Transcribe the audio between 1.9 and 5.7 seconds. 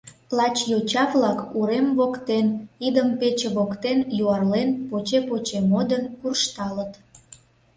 воктен, идым пече воктен юарлен, поче-поче